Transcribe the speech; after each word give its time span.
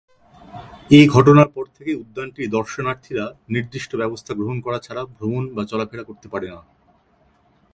এ 0.91 0.99
ঘটনার 1.07 1.49
পর 1.55 1.65
থেকে 1.77 1.91
উদ্যানটির 1.93 2.51
দর্শনার্থীরা 2.51 3.25
নির্দিষ্ট 3.49 3.91
ব্যবস্থা 3.95 4.31
গ্রহণ 4.33 4.57
করা 4.61 4.79
ছাড়া 4.79 5.01
ভ্রমণ 5.15 5.43
বা 5.55 5.63
চলাফেরা 5.65 6.03
করতে 6.03 6.27
পারে 6.29 6.47
না। 6.53 6.59